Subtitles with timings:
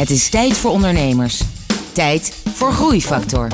[0.00, 1.42] Het is tijd voor ondernemers.
[1.92, 3.48] Tijd voor Groeifactor.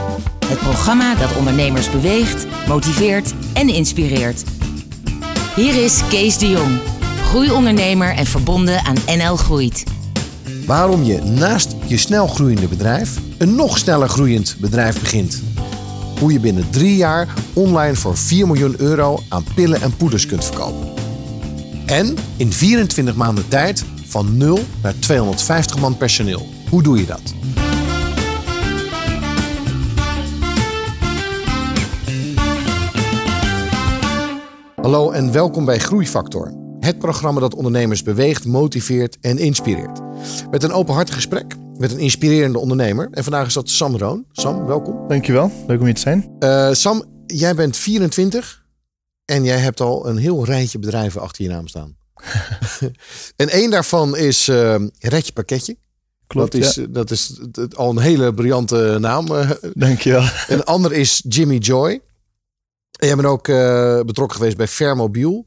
[0.47, 4.45] Het programma dat ondernemers beweegt, motiveert en inspireert.
[5.57, 6.79] Hier is Kees de Jong,
[7.25, 9.85] groeiondernemer en verbonden aan NL Groeit.
[10.67, 15.43] Waarom je naast je snel groeiende bedrijf een nog sneller groeiend bedrijf begint.
[16.21, 20.45] Hoe je binnen drie jaar online voor 4 miljoen euro aan pillen en poeders kunt
[20.45, 20.89] verkopen.
[21.87, 23.85] En in 24 maanden tijd
[24.17, 26.47] van 0 naar 250 man personeel.
[26.71, 27.35] Hoe doe je dat?
[34.75, 36.53] Hallo en welkom bij Groeifactor.
[36.81, 40.01] Het programma dat ondernemers beweegt, motiveert en inspireert.
[40.51, 43.09] Met een openhartig gesprek met een inspirerende ondernemer.
[43.11, 44.25] En vandaag is dat Sam Roon.
[44.33, 45.09] Sam, welkom.
[45.09, 46.37] Dankjewel, leuk om hier te zijn.
[46.39, 48.65] Uh, Sam, jij bent 24
[49.25, 52.06] en jij hebt al een heel rijtje bedrijven achter je naam staan.
[53.37, 55.77] en één daarvan is uh, Redje Pakketje.
[56.27, 56.87] Klopt, dat is, ja.
[56.89, 57.39] dat is
[57.75, 59.27] al een hele briljante naam.
[59.33, 60.25] Uh, Dankjewel.
[60.49, 62.01] Een ander is Jimmy Joy.
[62.99, 65.47] En jij bent ook uh, betrokken geweest bij Fermobiel.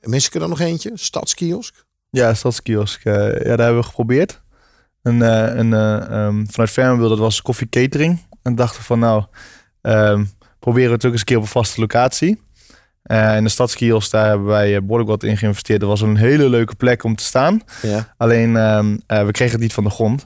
[0.00, 0.90] Mis ik er dan nog eentje?
[0.94, 1.84] Stadskiosk?
[2.10, 3.04] Ja, Stadskiosk.
[3.04, 4.42] Uh, ja, daar hebben we geprobeerd.
[5.02, 5.22] En,
[5.56, 8.26] en um, vanuit Fermobiel, dat was koffie catering.
[8.42, 9.24] En dachten van nou,
[9.82, 12.40] um, proberen we het ook eens een keer op een vaste locatie.
[13.06, 15.80] Uh, in de stadskiosk, daar hebben wij behoorlijk wat in geïnvesteerd.
[15.80, 17.62] Dat was een hele leuke plek om te staan.
[17.82, 18.14] Ja.
[18.16, 20.24] Alleen, uh, we kregen het niet van de grond.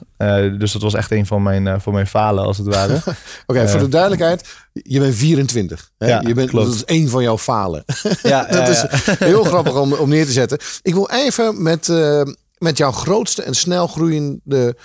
[0.59, 2.95] Dus dat was echt een van mijn, van mijn falen, als het ware.
[3.05, 3.15] Oké,
[3.45, 4.49] okay, voor de duidelijkheid.
[4.73, 5.91] Je bent 24.
[5.97, 6.07] Hè?
[6.07, 6.65] Ja, je bent, klopt.
[6.65, 7.83] Dat is één van jouw falen.
[8.23, 8.85] Ja, dat is
[9.29, 10.59] heel grappig om, om neer te zetten.
[10.81, 11.87] Ik wil even met,
[12.57, 14.77] met jouw grootste en snel groeiende,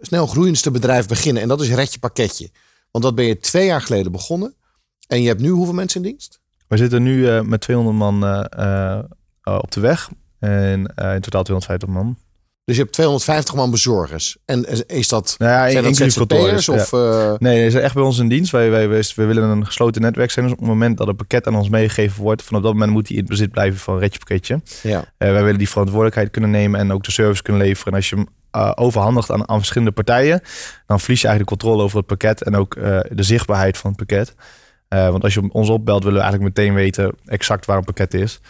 [0.00, 1.42] snel groeiendste bedrijf beginnen.
[1.42, 2.50] En dat is Redje Pakketje.
[2.90, 4.54] Want dat ben je twee jaar geleden begonnen.
[5.06, 6.40] En je hebt nu hoeveel mensen in dienst?
[6.72, 10.10] We zitten nu uh, met 200 man uh, uh, op de weg.
[10.38, 12.16] En in totaal 250 man.
[12.64, 14.36] Dus je hebt 250 man bezorgers.
[14.44, 16.66] En is dat, nou ja, zijn dat ZZP'ers?
[16.66, 16.72] Ja.
[16.72, 17.36] Of, ja.
[17.38, 18.52] Nee, ze zijn echt bij ons in dienst.
[18.52, 20.44] Wij, wij, wij, wij, willen een gesloten netwerk zijn.
[20.44, 22.42] Dus op het moment dat een pakket aan ons meegegeven wordt...
[22.42, 24.60] vanaf dat moment moet hij in bezit blijven van een Redje pakketje.
[24.82, 25.04] Ja.
[25.18, 26.80] wij willen die verantwoordelijkheid kunnen nemen...
[26.80, 27.92] en ook de service kunnen leveren.
[27.92, 30.40] En als je hem uh, overhandigt aan, aan, verschillende partijen...
[30.86, 32.42] dan verlies je eigenlijk de controle over het pakket...
[32.42, 34.34] en ook uh, de zichtbaarheid van het pakket.
[34.92, 38.14] Uh, want als je ons opbelt, willen we eigenlijk meteen weten exact waar een pakket
[38.14, 38.40] is.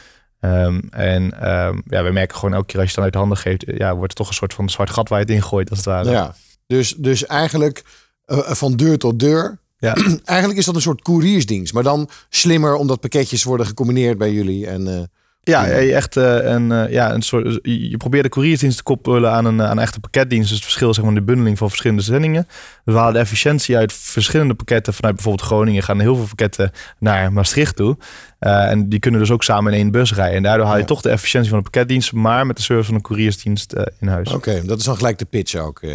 [0.40, 3.18] Um, en um, ja, we merken gewoon elke keer als je het dan uit de
[3.18, 5.70] handen geeft, ja, wordt het toch een soort van zwart gat waar je het ingooit,
[5.70, 6.10] als het ware.
[6.10, 6.34] Ja,
[6.66, 7.84] dus, dus eigenlijk
[8.26, 9.58] uh, van deur tot deur.
[9.78, 9.94] Ja.
[10.24, 14.66] eigenlijk is dat een soort couriersdienst, maar dan slimmer omdat pakketjes worden gecombineerd bij jullie.
[14.66, 15.02] En, uh,
[15.44, 17.58] ja, echt uh, een, ja, een soort.
[17.62, 20.48] Je probeert de couriersdienst te koppelen aan een, aan een echte pakketdienst.
[20.48, 22.48] Dus het verschil zeg maar, de bundeling van verschillende zendingen.
[22.84, 24.94] We halen de efficiëntie uit verschillende pakketten.
[24.94, 27.96] Vanuit bijvoorbeeld Groningen gaan heel veel pakketten naar Maastricht toe.
[28.40, 30.36] Uh, en die kunnen dus ook samen in één bus rijden.
[30.36, 30.86] En daardoor haal je ja.
[30.86, 34.08] toch de efficiëntie van de pakketdienst, maar met de service van een couriersdienst uh, in
[34.08, 34.28] huis.
[34.28, 35.82] Oké, okay, dat is dan gelijk de pitch ook.
[35.82, 35.94] Uh.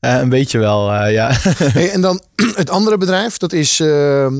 [0.00, 1.30] een beetje wel, ja.
[1.72, 2.22] hey, en dan
[2.54, 3.76] het andere bedrijf, dat is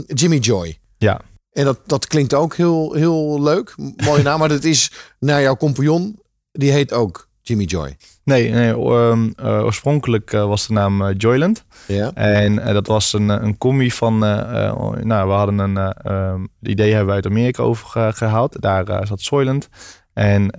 [0.07, 0.79] Jimmy Joy.
[0.99, 1.21] Ja.
[1.59, 3.75] En dat, dat klinkt ook heel, heel leuk.
[3.97, 6.21] Mooie naam, maar dat is naar jouw compagnon.
[6.53, 7.97] Die heet ook Jimmy Joy.
[8.25, 11.65] Nee, nee um, uh, oorspronkelijk uh, was de naam uh, Joyland.
[11.87, 12.13] Ja.
[12.15, 14.19] En dat was een, een combi van...
[14.19, 15.95] nou, we hadden een...
[16.13, 18.61] Um, idee hebben we uit Amerika over gehaald.
[18.61, 19.69] Daar zat Soylent.
[20.19, 20.51] En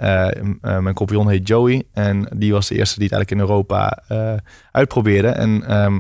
[0.84, 1.84] mijn compagnon heet Joey.
[1.94, 4.04] En die was de eerste die het eigenlijk in Europa
[4.72, 5.28] uitprobeerde.
[5.28, 5.96] En um,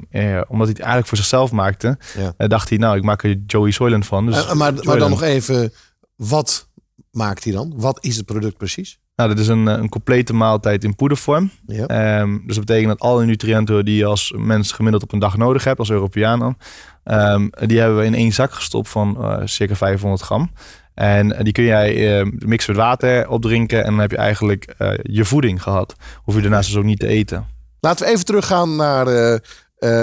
[0.47, 1.97] omdat hij het eigenlijk voor zichzelf maakte...
[2.37, 2.47] Ja.
[2.47, 4.25] dacht hij, nou, ik maak er Joey Soylent van.
[4.25, 5.73] Dus maar, maar dan nog even...
[6.15, 6.67] Wat
[7.11, 7.73] maakt hij dan?
[7.75, 8.99] Wat is het product precies?
[9.19, 11.51] Nou, dit is een, een complete maaltijd in poedervorm.
[11.65, 12.19] Ja.
[12.21, 15.37] Um, dus dat betekent dat alle nutriënten die je als mens gemiddeld op een dag
[15.37, 16.57] nodig hebt, als Europeaan dan,
[17.03, 20.51] um, die hebben we in één zak gestopt van uh, circa 500 gram.
[20.99, 24.91] En die kun jij uh, mixen met water opdrinken en dan heb je eigenlijk uh,
[25.01, 25.95] je voeding gehad.
[26.23, 27.47] Hoef je daarnaast dus ook niet te eten.
[27.79, 29.39] Laten we even teruggaan naar, uh,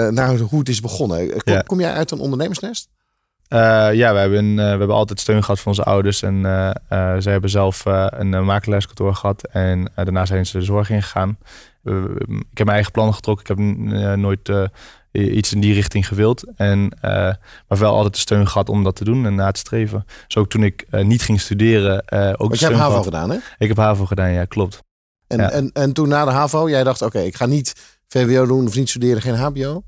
[0.09, 1.29] naar hoe het is begonnen.
[1.29, 1.61] Kom, Ja.
[1.61, 2.89] kom jij uit een ondernemersnest?
[3.49, 6.21] Ja, we hebben, we hebben altijd steun gehad van onze ouders.
[6.21, 6.41] En
[7.19, 9.47] zij hebben zelf een makelaarskantoor gehad.
[9.47, 11.37] En daarna zijn ze de zorg ingegaan.
[11.83, 13.43] ik heb mijn eigen plannen getrokken.
[13.43, 14.51] Ik heb nooit
[15.17, 16.43] iets in die richting gewild.
[16.55, 16.91] En,
[17.67, 20.05] maar wel altijd de steun gehad om dat te doen en na te streven.
[20.27, 22.11] Dus ook toen ik niet ging studeren.
[22.11, 23.03] ook Want je hebt HAVO gehad.
[23.05, 23.37] gedaan, hè?
[23.57, 24.83] Ik heb HAVO gedaan, ja, klopt.
[25.27, 25.49] En, Ja.
[25.51, 27.73] en, en toen na de HAVO, jij dacht, oké, ik ga niet
[28.07, 29.83] VWO doen of niet studeren, geen HBO.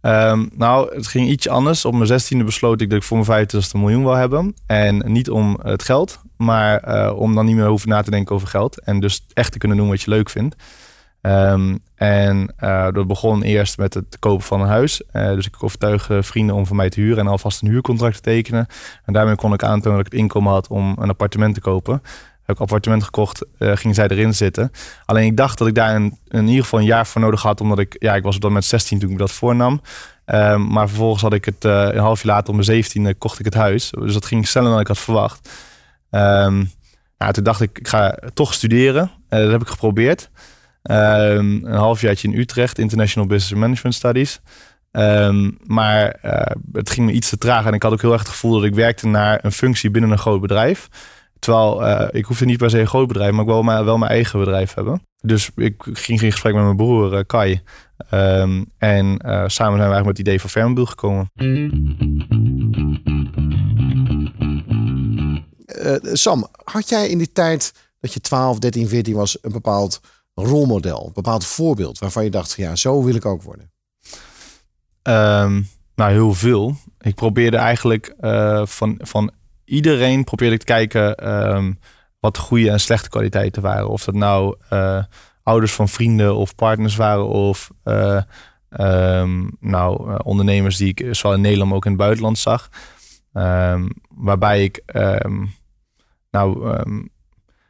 [0.00, 1.84] Ehm, nou, het ging iets anders.
[1.84, 4.54] Op mijn zestiende besloot ik dat ik voor mijn 25 een miljoen wil hebben.
[4.66, 8.34] En niet om het geld, maar eh, om dan niet meer hoeven na te denken
[8.34, 8.80] over geld.
[8.80, 10.54] En dus echt te kunnen doen wat je leuk vindt.
[11.28, 15.02] Ehm, en eh, dat begon eerst met het kopen van een huis.
[15.06, 18.20] Eh, dus ik overtuigde vrienden om voor mij te huren en alvast een huurcontract te
[18.20, 18.66] tekenen.
[19.04, 22.02] En daarmee kon ik aantonen dat ik het inkomen had om een appartement te kopen.
[22.42, 24.72] heb ik appartement gekocht, uh, ging zij erin zitten.
[25.04, 27.78] Alleen ik dacht dat ik daar in ieder geval een jaar voor nodig had, omdat
[27.78, 29.80] ik, ja, ik was op dat moment 16 toen ik dat voornam.
[30.26, 33.38] Um, maar vervolgens had ik het uh, een half jaar later, om mijn 17e, kocht
[33.38, 33.90] ik het huis.
[33.90, 35.50] Dus dat ging sneller dan ik had verwacht.
[36.10, 36.70] Um,
[37.18, 39.10] nou, toen dacht ik, ik ga toch studeren.
[39.30, 40.30] Uh, dat heb ik geprobeerd.
[40.90, 44.40] Um, een halfjaartje in Utrecht, International Business Management Studies.
[44.92, 48.20] Um, maar uh, het ging me iets te traag en ik had ook heel erg
[48.20, 50.88] het gevoel dat ik werkte naar een functie binnen een groot bedrijf.
[51.38, 53.98] Terwijl uh, ik hoefde niet per se een groot bedrijf, maar ik wil maar, wel
[53.98, 55.02] mijn eigen bedrijf hebben.
[55.20, 57.60] Dus ik ging in gesprek met mijn broer uh, Kai.
[58.14, 61.30] Um, en samen zijn we eigenlijk met het idee van Fermobiel gekomen.
[66.16, 70.00] Sam, had jij in die tijd dat je 12, 13, 14 was een bepaald
[70.44, 73.70] rolmodel, een bepaald voorbeeld waarvan je dacht, ja, zo wil ik ook worden?
[75.02, 76.76] Um, nou, heel veel.
[77.00, 79.30] Ik probeerde eigenlijk uh, van, van
[79.64, 81.78] iedereen probeerde ik te kijken um,
[82.20, 83.88] wat de goede en slechte kwaliteiten waren.
[83.88, 85.02] Of dat nou uh,
[85.42, 88.22] ouders van vrienden of partners waren of uh,
[89.20, 92.68] um, nou, ondernemers die ik zowel in Nederland ook in het buitenland zag.
[94.08, 94.82] waarbij ik
[96.30, 96.74] nou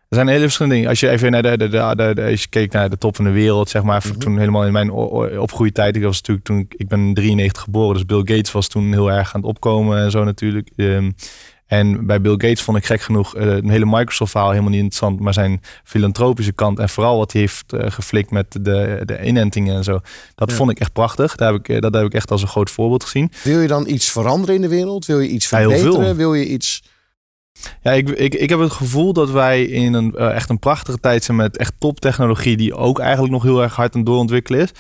[0.09, 0.91] er zijn hele verschillende dingen.
[0.91, 3.25] Als je even naar de, de, de, de, als je keek naar de top van
[3.25, 4.19] de wereld, zeg maar, mhm.
[4.19, 4.91] toen helemaal in mijn
[5.39, 8.93] opgroeitijd, ik was natuurlijk toen, ik ben in 93 geboren, dus Bill Gates was toen
[8.93, 10.71] heel erg aan het opkomen en zo natuurlijk.
[10.77, 11.15] Um,
[11.69, 15.21] en bij Bill Gates vond ik gek genoeg uh, een hele Microsoft-verhaal helemaal niet interessant,
[15.21, 19.77] maar zijn filantropische kant en vooral wat hij heeft uh, geflikt met de, de inentingen
[19.77, 20.01] en zo.
[20.35, 21.37] Dat vond ik echt prachtig.
[21.37, 23.33] Daar heb ik, eh, dat heb ik echt als een groot voorbeeld gezien.
[23.43, 25.07] Wil je dan iets veranderen in de wereld?
[25.07, 26.17] Wil je iets verbeteren?
[26.17, 26.83] Wil je iets
[27.83, 31.01] ja, ik, ik, ik heb het gevoel dat wij in een uh, echt een prachtige
[31.01, 34.73] tijd zijn met echt toptechnologie die ook eigenlijk nog heel erg hard aan doorontwikkelen is.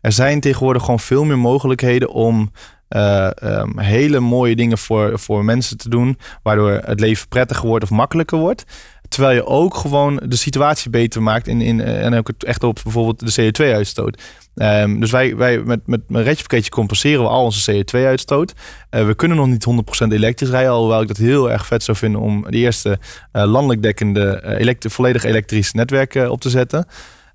[0.00, 2.50] Er zijn tegenwoordig gewoon veel meer mogelijkheden om
[2.96, 7.84] uh, um, hele mooie dingen voor, voor mensen te doen, waardoor het leven prettiger wordt
[7.84, 8.64] of makkelijker wordt.
[9.12, 12.80] Terwijl je ook gewoon de situatie beter maakt in, in, en ook het echt op
[12.82, 14.22] bijvoorbeeld de CO2-uitstoot.
[14.54, 18.52] Um, dus wij, wij met, met een redje compenseren we al onze CO2-uitstoot.
[18.90, 19.66] Uh, eh, we kunnen nog niet
[20.06, 22.98] 100% elektrisch rijden, alhoewel ik dat heel erg vet zou vinden om de eerste
[23.32, 26.86] uh, landelijk dekkende volledig elektrisch netwerk op te zetten.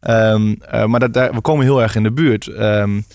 [0.10, 2.48] Um, maar dat, daar, we komen heel erg in de buurt.
[2.48, 3.06] Um,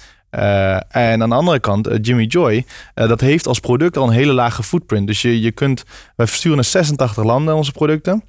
[0.89, 4.63] en aan de andere kant, Jimmy Joy, dat heeft als product al een hele lage
[4.63, 5.07] footprint.
[5.07, 5.85] Dus je, je kunt,
[6.17, 8.23] wij versturen naar 86 landen onze producten.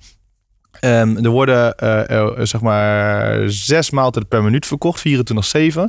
[0.81, 5.03] Um, er worden uh, zeg maar zes maaltijden per minuut verkocht,
[5.77, 5.79] 24-7,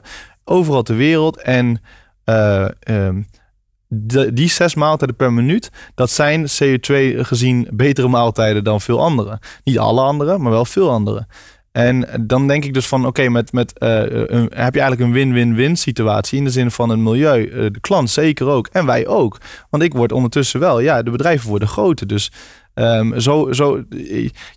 [0.45, 1.43] overal ter wereld.
[1.43, 1.81] En
[2.85, 3.27] um,
[3.89, 9.39] de, die zes maaltijden per minuut, dat zijn CO2 gezien betere maaltijden dan veel andere.
[9.65, 11.27] Niet alle andere, maar wel veel andere.
[11.73, 16.39] En dan denk ik dus van, oké, met, met, heb je eigenlijk een win-win-win situatie
[16.39, 19.39] in de zin van het milieu, de klant zeker ook en wij ook.
[19.71, 22.07] Want ik word ondertussen wel, ja, de bedrijven worden groter.
[22.07, 22.33] Dus
[22.75, 23.85] Um, zo, zo,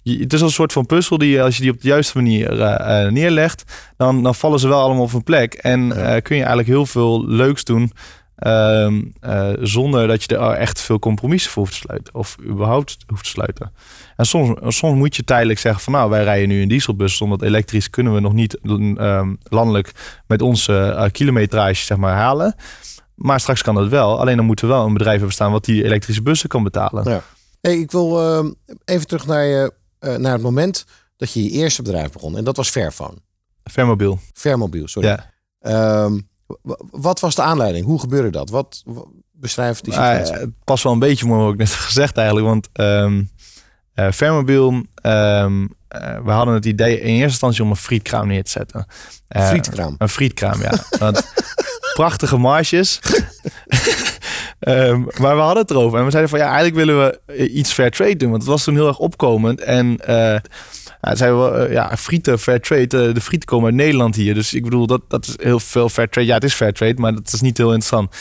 [0.03, 3.07] het is een soort van puzzel die als je die op de juiste manier uh,
[3.07, 3.63] neerlegt,
[3.97, 5.53] dan, dan vallen ze wel allemaal op een plek.
[5.53, 7.91] En uh, kun je eigenlijk heel veel leuks doen.
[8.45, 12.15] Um, uh, zonder dat je er echt veel compromissen voor hoeft te sluiten.
[12.15, 13.71] Of überhaupt hoeft te sluiten.
[14.15, 17.21] En soms, soms moet je tijdelijk zeggen van nou, wij rijden nu een dieselbus.
[17.21, 19.91] Omdat elektrisch kunnen we nog niet um, landelijk
[20.27, 22.55] met onze kilometrage zeg maar halen.
[23.15, 24.19] Maar straks kan dat wel.
[24.19, 27.09] Alleen dan moeten we wel een bedrijf hebben staan wat die elektrische bussen kan betalen.
[27.09, 27.21] Ja.
[27.61, 28.51] Hey, ik wil uh,
[28.85, 30.85] even terug naar, je, uh, naar het moment
[31.17, 32.37] dat je je eerste bedrijf begon.
[32.37, 33.17] En dat was Fairphone.
[33.63, 34.19] Fairmobiel.
[34.33, 35.07] Fairmobiel, sorry.
[35.07, 36.05] Ja.
[36.05, 36.29] Um,
[36.91, 37.85] wat was de aanleiding?
[37.85, 38.49] Hoe gebeurde dat?
[38.49, 38.83] Wat,
[39.31, 40.33] beschrijft die ah, situatie?
[40.33, 42.47] Uh, het past wel een beetje mooi wat ik net gezegd eigenlijk.
[42.47, 43.29] Want um,
[43.95, 44.67] uh, Fairmobiel,
[45.01, 45.75] um,
[46.23, 48.85] we hadden het idee in eerste instantie om een frietkraam neer te zetten.
[49.27, 49.95] Frietkraam?
[49.97, 50.73] Een frietkraam, ja.
[51.93, 52.99] Prachtige marges.
[54.59, 57.55] Um, maar we hadden het erover en we zeiden van ja, eigenlijk willen we eh,
[57.55, 58.29] iets fair trade doen.
[58.29, 59.61] Want het was toen heel erg opkomend.
[59.61, 60.35] En uh,
[61.01, 63.11] zeiden we, uh, ja, frieten, fair trade.
[63.11, 64.33] de frieten komen uit Nederland hier.
[64.33, 66.27] Dus ik bedoel, dat, dat is heel veel fair trade.
[66.27, 68.15] Ja, het is fair trade, maar dat is niet heel interessant.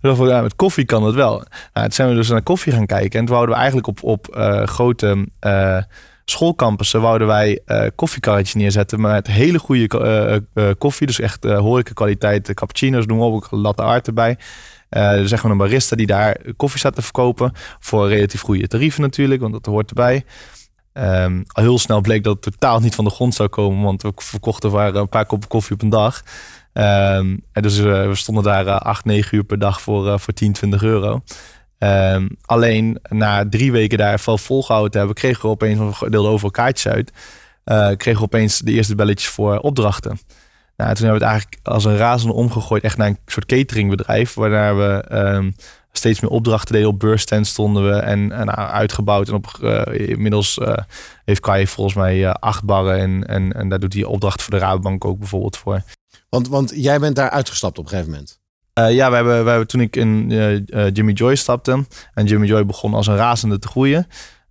[0.00, 1.34] We van, ja, met koffie kan dat wel.
[1.72, 3.18] Nou, toen zijn we dus naar koffie gaan kijken.
[3.18, 4.26] En toen wouden we eigenlijk op, op
[4.64, 5.26] grote
[6.24, 11.06] schoolcampussen wouden wij uh, koffiekarretjes neerzetten met hele goede uh, koffie.
[11.06, 14.38] Dus echt horeca kwaliteit, cappuccino's doen we ook, latte art erbij.
[14.96, 17.52] Uh, dus zeg maar een barista die daar koffie staat te verkopen.
[17.78, 20.24] Voor relatief goede tarieven natuurlijk, want dat hoort erbij.
[20.94, 24.02] Um, al heel snel bleek dat het totaal niet van de grond zou komen, want
[24.02, 26.22] we verkochten waren een paar koppen koffie op een dag.
[26.72, 30.18] Um, en dus uh, we stonden daar uh, 8, 9 uur per dag voor, uh,
[30.18, 31.22] voor 10, 20 euro.
[31.78, 36.30] Um, alleen na drie weken daar vol volgehouden te hebben, kregen we opeens, we deelden
[36.30, 37.12] over kaartjes uit,
[37.96, 40.18] kregen we opeens de eerste belletjes voor opdrachten.
[40.76, 44.34] Nou, toen hebben we het eigenlijk als een razende omgegooid echt naar een soort cateringbedrijf.
[44.34, 45.54] Waarna we um,
[45.92, 46.88] steeds meer opdrachten deden.
[46.88, 49.28] Op beursstand stonden we en, en uitgebouwd.
[49.28, 49.46] En op,
[49.92, 50.60] inmiddels
[51.24, 52.98] heeft Kai volgens mij acht barren.
[52.98, 55.82] En, en, en daar doet hij opdrachten voor de Rabobank ook bijvoorbeeld voor.
[56.28, 58.40] Want, want jij bent daar uitgestapt op een gegeven moment.
[58.94, 60.28] ja, we hebben, we hebben toen ik in
[60.92, 64.06] Jimmy Joy stapte en Jimmy Joy begon als een razende te groeien.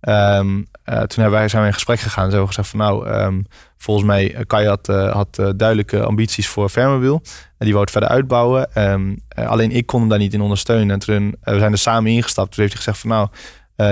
[0.08, 3.46] Um, toen hebben wij, zijn we in gesprek gegaan en hebben gezegd van nou, um,
[3.76, 7.22] volgens mij eh, Kai had, uh, had duidelijke ambities voor Fermobiel.
[7.58, 8.90] En die wou het verder uitbouwen.
[8.90, 10.90] Um, alleen ik kon hem daar niet in ondersteunen.
[10.90, 12.50] En toen we zijn er samen ingestapt.
[12.54, 13.28] Toen heeft hij gezegd van nou,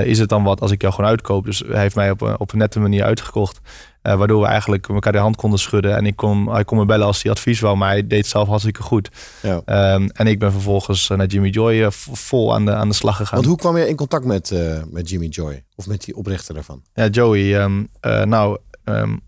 [0.04, 1.44] is het dan wat als ik jou gewoon uitkoop?
[1.44, 3.60] Dus hij heeft mij op een nette manier uitgekocht.
[4.02, 5.96] Uh, waardoor we eigenlijk elkaar de hand konden schudden.
[5.96, 8.26] En ik kon, hij kon me bellen als hij advies wou, maar hij deed het
[8.26, 9.10] zelf hartstikke goed.
[9.42, 9.94] Ja.
[9.94, 12.94] Um, en ik ben vervolgens uh, naar Jimmy Joy uh, vol aan de, aan de
[12.94, 13.34] slag gegaan.
[13.34, 14.54] Want hoe kwam je in contact met,
[14.90, 15.64] met Jimmy Joy?
[15.74, 16.82] Of met die oprichter daarvan?
[16.94, 17.62] Ja, Joey.
[17.62, 17.88] Um,
[18.24, 19.20] nou, um,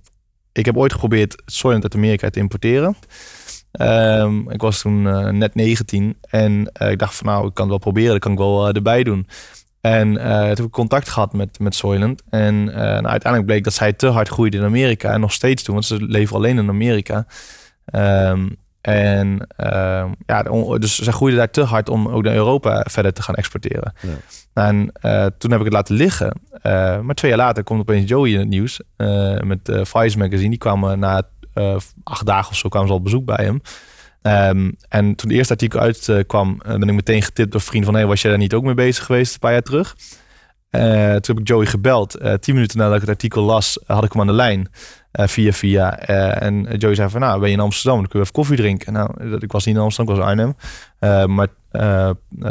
[0.52, 2.96] ik heb ooit geprobeerd Soylent uit Amerika te importeren.
[4.48, 5.02] ik was toen
[5.38, 8.38] net 19 en ik dacht van nou, ik kan het wel proberen, dat kan ik
[8.38, 9.26] wel erbij doen.
[9.82, 12.22] En uh, toen heb ik contact gehad met, met Soylent.
[12.30, 15.12] En uh, nou, uiteindelijk bleek dat zij te hard groeide in Amerika.
[15.12, 17.26] En nog steeds doen, want ze leven alleen in Amerika.
[17.94, 20.42] Um, en uh, ja,
[20.78, 23.94] dus ze groeiden daar te hard om ook naar Europa verder te gaan exporteren.
[24.00, 24.16] Ja.
[24.52, 26.40] En uh, toen heb ik het laten liggen.
[27.04, 28.80] maar twee jaar later komt opeens Joey in het nieuws.
[29.40, 30.48] met Vice Magazine.
[30.48, 31.22] Die kwamen na
[32.04, 33.60] acht dagen of zo kwamen ze al op bezoek bij hem.
[34.22, 37.94] Um, en toen het eerste artikel uitkwam, uh, ben ik meteen getipt door vriend van...
[37.94, 39.96] Hey, was jij daar niet ook mee bezig geweest een paar jaar terug?
[40.70, 42.22] Uh, toen heb ik Joey gebeld.
[42.22, 44.70] Uh, tien minuten nadat ik het artikel las, had ik hem aan de lijn.
[45.12, 45.98] via via.
[45.98, 47.98] en Joey zei van, nou, ben je in Amsterdam?
[47.98, 48.92] Dan kun je even koffie drinken.
[48.92, 50.38] Nou, ik was niet in Amsterdam, ik was in
[51.00, 51.34] Arnhem.
[51.36, 51.48] maar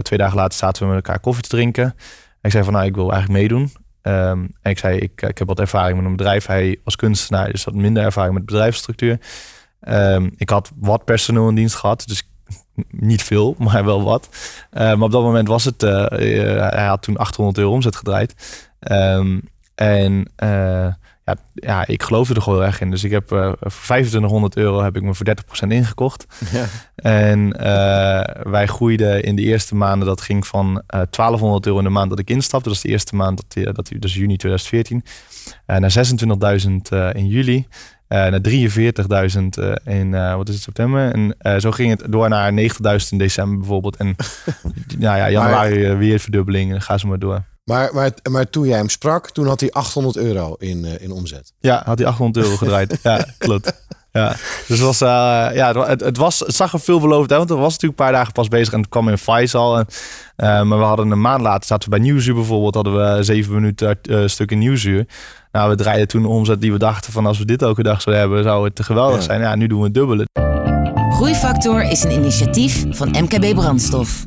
[0.02, 1.84] twee dagen later zaten we met elkaar koffie te drinken.
[1.84, 1.94] En
[2.42, 3.72] ik zei van, nou, ik wil eigenlijk meedoen.
[4.04, 6.46] Um, en ik zei, ik, ik heb wat ervaring met een bedrijf.
[6.46, 9.20] Hij was kunstenaar, dus had minder ervaring met bedrijfsstructuur.
[9.88, 12.30] Um, ik had wat personeel in dienst gehad, dus
[12.90, 14.30] niet veel, maar wel wat.
[14.74, 16.06] Uh, maar op dat moment was het, uh,
[16.70, 18.60] hij had toen 800 euro omzet gedraaid.
[18.92, 20.28] Um, en
[21.26, 22.92] ja, ja, ik geloofde er gewoon heel erg in.
[22.92, 25.28] Dus ik heb voor 2500 euro heb ik me voor
[25.66, 26.26] 30% ingekocht.
[26.52, 26.66] Ja.
[26.96, 27.50] En
[28.52, 32.20] wij groeiden in de eerste maanden, dat ging van 1200 euro in de maand dat
[32.20, 32.68] ik instapte.
[32.68, 35.04] Dat is de eerste maand, dat, dat, dus juni 2014.
[35.66, 35.94] naar
[36.62, 37.68] 26.000 in juli.
[38.12, 41.14] Uh, naar 43.000 uh, in, uh, wat is het, september.
[41.14, 42.58] En uh, zo ging het door naar 90.000
[43.10, 43.96] in december bijvoorbeeld.
[43.96, 44.08] En
[44.98, 47.44] nou ja, januari maar, weer verdubbeling en ga ze maar door.
[47.64, 51.54] Maar, maar, maar toen jij hem sprak, toen had hij 800 euro in, in omzet.
[51.60, 53.00] Ja, had hij 800 euro gedraaid.
[53.04, 53.86] ja, klopt.
[54.12, 54.30] Ja,
[54.68, 55.00] dus het, was,
[55.54, 58.16] ja, het, het, was, het zag er veelbelovend uit, want het was natuurlijk een paar
[58.16, 59.78] dagen pas bezig en het kwam in Faisal.
[59.78, 59.88] En,
[60.68, 63.98] maar we hadden een maand later, zaten we bij Nieuwsuur bijvoorbeeld, hadden we zeven minuten
[64.30, 65.06] stuk in Nieuwsuur.
[65.52, 68.26] Nou, we draaiden toen omzet die we dachten van als we dit elke dag zouden
[68.26, 69.42] hebben, zou het te geweldig zijn.
[69.42, 70.28] Ja, nu doen we het dubbele.
[71.10, 74.26] Groeifactor is een initiatief van MKB Brandstof.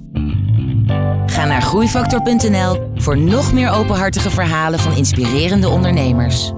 [1.26, 6.52] Ga naar groeifactor.nl voor nog meer openhartige verhalen van inspirerende ondernemers.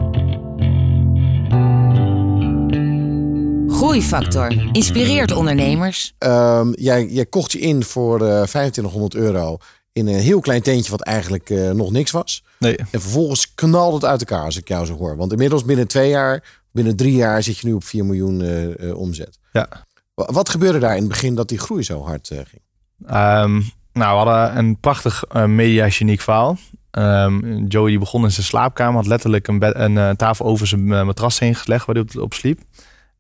[3.69, 6.15] Groeifactor inspireert ondernemers.
[6.19, 9.59] Um, jij, jij kocht je in voor uh, eh, 2500 euro
[9.97, 12.45] in een heel klein tentje wat eigenlijk uh, nog niks was.
[12.59, 12.77] Nee.
[12.77, 15.17] En vervolgens knalde het uit elkaar als ik jou zo hoor.
[15.17, 18.97] Want inmiddels binnen twee jaar, binnen drie jaar zit je nu op 4 miljoen uh,
[18.97, 19.39] omzet.
[19.53, 19.69] Ja.
[20.15, 22.63] Wat gebeurde daar in het begin dat die groei zo hard ging?
[23.01, 26.59] Um, nou, we hadden een prachtig media geniek verhaal.
[26.91, 30.87] Um, Joey die begon in zijn slaapkamer, had letterlijk een, bed, een tafel over zijn
[30.87, 32.61] matras heen gelegd waar hij op, sliep.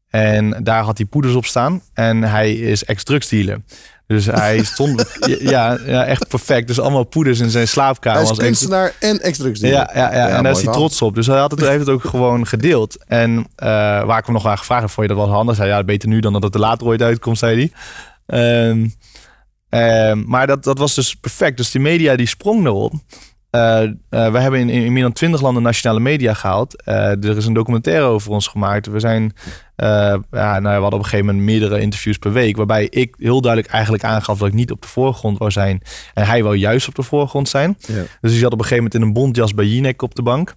[0.08, 1.82] En daar had hij poeders op staan.
[1.92, 3.62] En hij is ex-drugsdealer.
[4.06, 6.66] Dus hij stond, ja, ja, echt perfect.
[6.66, 8.22] Dus allemaal poeders in zijn slaapkamer.
[8.22, 11.14] Hij is kunstenaar en extra ja, ja, ja, ja, en daar is hij trots op.
[11.14, 13.04] Dus hij had het, heeft het ook gewoon gedeeld.
[13.06, 13.44] En uh,
[14.04, 15.56] waar ik hem nog aan gevraagd heb, vond je dat wel handig?
[15.56, 17.70] Zei ja, beter nu dan dat het er later ooit uitkomt, zei
[18.26, 18.68] hij.
[18.68, 18.94] Um,
[19.70, 21.56] um, maar dat, dat was dus perfect.
[21.56, 22.92] Dus die media die sprong erop.
[23.50, 23.90] Uh, uh,
[24.32, 26.82] we hebben in, in, meer dan twintig landen nationale media gehaald.
[26.86, 28.86] Uh, er is een documentaire over ons gemaakt.
[28.86, 29.32] We zijn,
[29.76, 32.56] ja, nou, we hadden op een gegeven moment meerdere interviews per week.
[32.56, 35.82] Waarbij ik heel duidelijk eigenlijk aangaf dat ik niet op de voorgrond wou zijn.
[36.14, 37.76] En hij wou juist op de voorgrond zijn.
[37.80, 37.94] Ja.
[38.20, 40.54] Dus hij zat op een gegeven moment in een bontjas bij Jinek op de bank.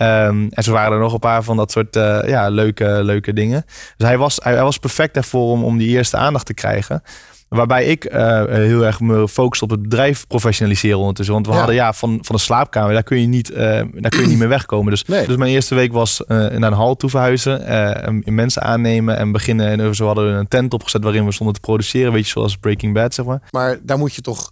[0.00, 1.94] Um, en zo waren er nog een paar van dat soort
[2.26, 3.64] ja, leuke, leuke dingen.
[3.96, 7.02] Dus hij was, hij, hij was perfect daarvoor om, om die eerste aandacht te krijgen.
[7.48, 11.34] Waarbij ik uh, heel erg me focus op het bedrijf professionaliseren ondertussen.
[11.34, 14.20] Want we hadden ja, van, van de slaapkamer, daar kun je niet, uh, daar kun
[14.20, 14.90] je niet meer wegkomen.
[14.90, 15.26] Dus, nee.
[15.26, 17.66] dus mijn eerste week was uh, naar een hal toe verhuizen.
[17.66, 19.80] en mensen aannemen en beginnen.
[19.80, 22.12] En zo hadden we een tent opgezet waarin we stonden te produceren.
[22.12, 23.42] Weet je, zoals Breaking Bad, zeg maar.
[23.50, 24.50] Maar daar moet je toch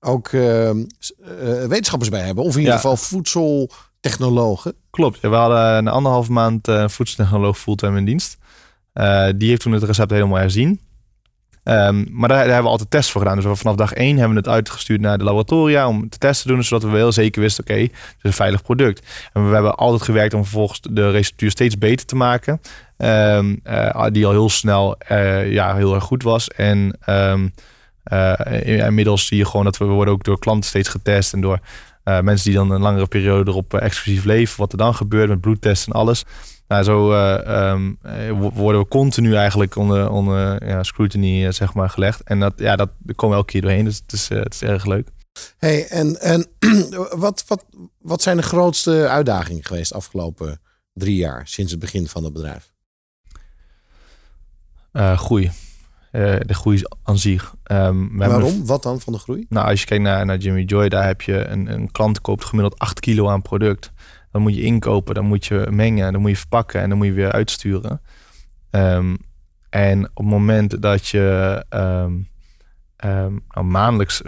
[0.00, 0.30] ook
[1.68, 2.44] wetenschappers bij hebben.
[2.44, 4.74] Of in ieder geval voedseltechnologen.
[4.90, 5.18] Klopt.
[5.20, 8.38] Ja, we hadden een anderhalf maand voedseltechnoloog fulltime in dienst.
[9.36, 10.80] die heeft toen het recept helemaal herzien.
[11.64, 13.36] Ehm, maar daar, hebben we altijd tests voor gedaan.
[13.36, 16.46] Dus we vanaf dag één hebben we het uitgestuurd naar de laboratoria om te testen
[16.46, 19.06] te doen, zodat we wel zeker wisten, oké, het is een veilig product.
[19.32, 22.60] En we hebben altijd gewerkt om vervolgens de receptuur steeds beter te maken.
[22.96, 26.48] Um, uh, die al heel snel uh, ja, heel erg goed was.
[26.48, 27.52] En um,
[28.12, 31.40] uh, inmiddels zie je gewoon dat we, we worden ook door klanten steeds getest en
[31.40, 31.58] door
[32.04, 35.92] mensen die dan een langere periode erop exclusief leven, wat er dan gebeurt met bloedtesten
[35.92, 36.24] en alles.
[36.72, 37.12] Nou, zo
[37.72, 37.98] um,
[38.54, 42.22] worden we continu eigenlijk onder, onder ja, scrutiny zeg maar, gelegd.
[42.22, 43.84] En dat, ja, dat komen we elke keer doorheen.
[43.84, 45.08] Dus het is, het is erg leuk.
[45.58, 46.46] Hey, en, en
[47.26, 47.64] wat, wat,
[47.98, 50.60] wat zijn de grootste uitdagingen geweest afgelopen
[50.92, 52.72] drie jaar sinds het begin van het bedrijf?
[54.92, 55.50] Uh, groei.
[56.12, 57.54] Uh, de groei aan zich.
[57.72, 58.66] Um, Waarom?
[58.66, 59.46] Wat dan van de groei?
[59.48, 62.44] Nou, als je kijkt naar, naar Jimmy Joy, daar heb je een, een klant koopt
[62.44, 63.92] gemiddeld 8 kilo aan product.
[64.32, 67.06] Dan moet je inkopen, dan moet je mengen, dan moet je verpakken en dan moet
[67.06, 68.00] je weer uitsturen.
[68.70, 69.18] Um,
[69.70, 72.30] en op het moment dat je um,
[73.48, 74.22] nou, maandelijks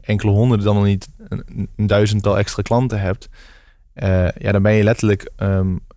[0.00, 3.28] enkele honderden, dan nog niet een, duizendtal extra klanten hebt,
[3.94, 5.30] uh, ja, dan ben je letterlijk.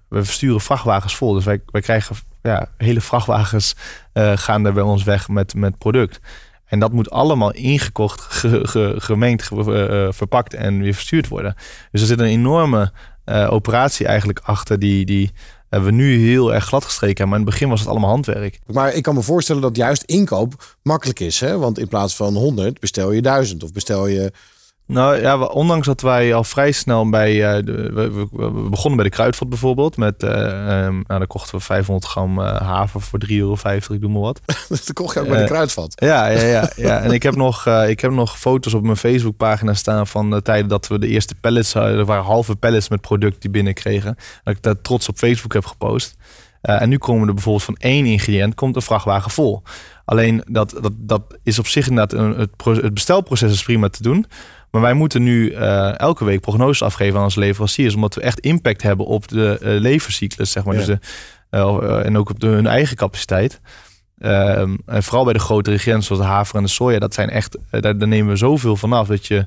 [0.08, 1.34] we versturen vrachtwagens vol.
[1.34, 3.76] Dus wij, wij krijgen ja, hele vrachtwagens
[4.14, 6.20] uh, gaan er bij ons weg met, met product.
[6.66, 11.56] En dat moet allemaal ingekocht, ge, ge, gemengd, uh, verpakt en weer verstuurd worden.
[11.92, 12.92] Dus er zit een enorme
[13.30, 15.32] uh, operatie eigenlijk achter die, die
[15.70, 17.30] we nu heel erg glad gestreken hebben.
[17.30, 18.60] Maar in het begin was het allemaal handwerk.
[18.66, 21.40] Maar ik kan me voorstellen dat juist inkoop makkelijk is.
[21.40, 21.58] Hè?
[21.58, 24.32] Want in plaats van 100 bestel je 1000 of bestel je
[24.88, 27.58] nou ja, ondanks dat wij al vrij snel bij.
[27.58, 29.98] Uh, de, we, we, begonnen bij de kruidvat bijvoorbeeld.
[29.98, 33.54] Met, uh, um, nou, dan kochten we 500 gram uh, haver voor 3,50 euro,
[33.94, 34.42] ik doe maar wat.
[34.70, 35.94] dat kocht je ook bij de kruidvat.
[35.96, 37.00] Ja, ja, ja, ja.
[37.00, 40.68] en ik heb, nog, ik heb nog foto's op mijn Facebookpagina staan van de tijden
[40.68, 41.98] dat we de eerste pallets hadden.
[41.98, 44.18] Er waren halve pallets met product die binnenkregen.
[44.44, 46.16] Dat ik daar trots op Facebook heb gepost.
[46.68, 49.62] En nu komen er bijvoorbeeld van één ingrediënt komt een vrachtwagen vol.
[50.06, 54.04] Alleen dat, dat, dat is op zich inderdaad een, het, het bestelproces is prima te
[54.04, 54.26] doen.
[54.72, 57.96] Maar wij moeten nu uh, elke week prognoses afgeven aan onze leveranciers.
[57.96, 60.76] Omdat we echt impact hebben op de uh, levenscyclus, zeg maar.
[60.76, 61.00] Dus de,
[62.04, 63.62] en ook op de, hun eigen capaciteit.
[64.18, 67.00] Ehm, en vooral bij de grote ingrediënten zoals de haver en de soja.
[67.00, 69.46] Dat zijn echt, daar, daar, nemen we zoveel vanaf dat je...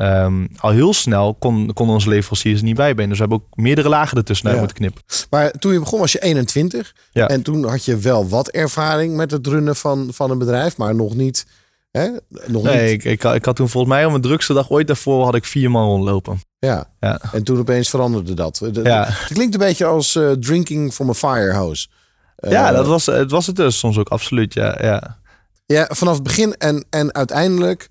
[0.00, 3.08] Um, al heel snel kon, kon onze leveranciers niet bijbenen.
[3.08, 4.58] Dus we hebben ook meerdere lagen ertussen ja.
[4.58, 5.02] moeten knippen.
[5.30, 6.94] Maar toen je begon was je 21.
[7.12, 7.28] Ja.
[7.28, 10.76] En toen had je wel wat ervaring met het runnen van, van een bedrijf.
[10.76, 11.46] Maar nog niet
[11.90, 12.08] Hè?
[12.46, 13.04] Nog nee, niet.
[13.04, 15.44] Ik, ik, ik, had toen volgens mij op mijn drukste dag ooit daarvoor had ik
[15.44, 16.40] vier man rondlopen.
[16.58, 16.90] Ja.
[17.00, 17.20] ja.
[17.32, 18.60] En toen opeens veranderde dat.
[18.72, 19.04] Ja.
[19.08, 21.88] Het klinkt een beetje als uh, drinking from a fire hose.
[22.38, 24.54] Uh, ja, dat was, het was het dus soms ook absoluut.
[24.54, 25.18] Ja, ja.
[25.66, 27.88] ja vanaf het begin en, en uiteindelijk.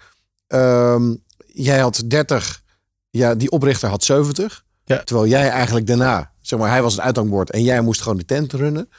[0.48, 1.24] Um,
[1.63, 2.62] jij had 30.
[3.10, 4.63] Ja, die oprichter had 70.
[4.86, 5.04] Ja.
[5.04, 8.26] Terwijl jij eigenlijk daarna, zeg maar, hij was het uithangbord en jij moest gewoon de
[8.26, 8.89] tent runnen.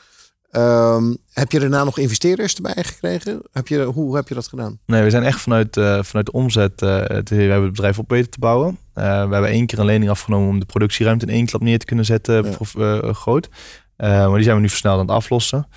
[0.53, 3.43] Um, heb je daarna nog investeerders erbij gekregen?
[3.53, 4.79] Heb je, hoe heb je dat gedaan?
[4.87, 6.83] Nee, we zijn echt vanuit, uh, vanuit de omzet.
[6.83, 8.79] Uh, we hebben het bedrijf op weten te bouwen.
[8.95, 11.79] Uh, we hebben één keer een lening afgenomen om de productieruimte in één klap neer
[11.79, 12.57] te kunnen zetten.
[12.75, 13.13] Ja.
[13.13, 13.49] groot.
[13.97, 15.69] maar die zijn we nu versneld aan het aflossen.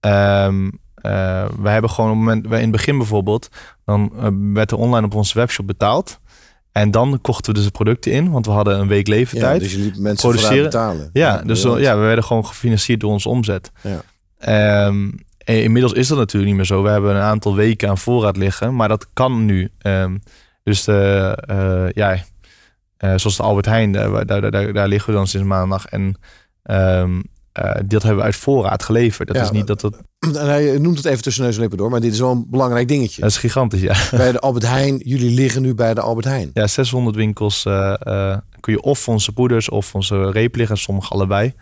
[0.00, 0.80] Um,
[1.60, 3.48] we hebben gewoon op het moment, in het begin bijvoorbeeld,
[3.84, 4.12] dan
[4.54, 6.20] werd er online op onze webshop betaald.
[6.72, 9.42] En dan kochten we dus de producten in, want we hadden een week leeftijd.
[9.42, 10.64] Ja, dus je liet mensen produceren.
[10.64, 11.10] betalen.
[11.12, 13.72] Ja, dus ja, we werden gewoon gefinancierd door onze omzet.
[13.82, 14.86] Ja.
[14.86, 15.14] Um,
[15.44, 16.82] inmiddels is dat natuurlijk niet meer zo.
[16.82, 19.70] We hebben een aantal weken aan voorraad liggen, maar dat kan nu.
[19.82, 20.20] Um,
[20.62, 22.18] dus de, uh, ja, uh,
[22.98, 25.86] zoals de Albert Heijn, daar, daar, daar, daar, liggen we dan sinds maandag.
[25.86, 26.18] En
[26.62, 27.22] um,
[27.58, 29.28] uh, dat hebben we uit voorraad geleverd.
[29.28, 29.96] Dat is niet dat dat.
[30.36, 32.88] Hij noemt het even tussen neus en lippen door, maar dit is wel een belangrijk
[32.88, 33.20] dingetje.
[33.20, 33.96] Dat is gigantisch, ja.
[34.16, 36.50] Bij de Albert Heijn, jullie liggen nu bij de Albert Heijn.
[36.52, 41.12] Ja, 600 winkels uh, uh, kun je of onze poeders of onze reep liggen, sommige
[41.12, 41.54] allebei.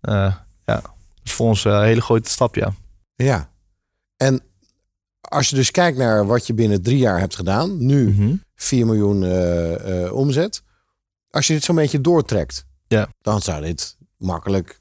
[0.00, 0.82] ja, dat
[1.24, 2.72] is voor ons een hele grote stap, ja.
[3.14, 3.50] Ja,
[4.16, 4.40] en
[5.20, 8.42] als je dus kijkt naar wat je binnen drie jaar hebt gedaan, nu mm -hmm.
[8.54, 9.24] 4 miljoen
[10.10, 10.62] omzet.
[11.30, 13.08] Als je dit zo'n beetje doortrekt, ja.
[13.22, 14.79] dan zou dit makkelijk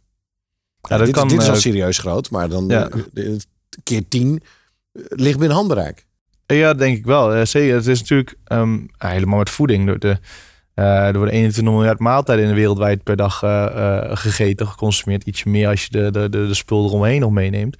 [0.89, 2.89] ja, dat dit, kan, dit is al eh, serieus groot, maar dan ja.
[3.83, 4.41] keer tien
[4.91, 6.07] eh, ligt binnen handbereik.
[6.45, 7.45] Ja, denk ik wel.
[7.45, 7.75] Zeker.
[7.75, 9.85] Het is natuurlijk um, helemaal met voeding.
[9.85, 10.17] De, de,
[10.79, 15.23] uh, er worden 21 miljard maaltijden in de wereldwijd per dag uh, uh, gegeten, geconsumeerd.
[15.23, 17.77] Ietsje meer als je de, de, de, de spul eromheen nog meeneemt.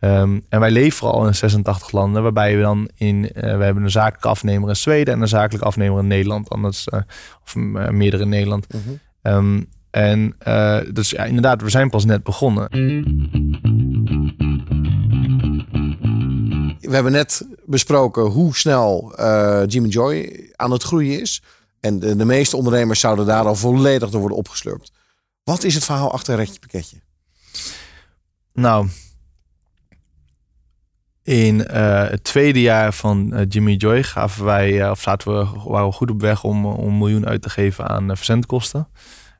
[0.00, 3.90] Um, en wij leveren al in 86 landen, waarbij we dan in, we hebben een
[3.90, 6.88] zakelijke afnemer in Zweden en een zakelijke afnemer in Nederland, anders,
[7.44, 7.54] of
[7.90, 8.66] meerdere in Nederland.
[8.72, 9.34] Mhm.
[9.34, 12.68] um, en uh, dus ja, inderdaad, we zijn pas net begonnen.
[16.80, 21.42] We hebben net besproken hoe snel uh, Jimmy Joy aan het groeien is.
[21.80, 24.92] En de, de, meeste ondernemers zouden daar al volledig door worden opgeslurpt.
[25.44, 26.96] Wat is het verhaal achter Retje Pakketje?
[28.52, 28.88] Nou,
[31.28, 35.60] In eh, het tweede jaar van eh, Jimmy Joy gaven wij, eh, of zaten we,
[35.64, 38.88] waren we goed op weg om, om een miljoen uit te geven aan verzendkosten.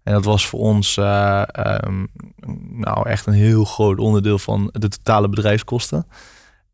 [0.02, 2.04] En dat was voor ons ehm,
[2.70, 6.06] nou echt een heel groot onderdeel van de totale bedrijfskosten.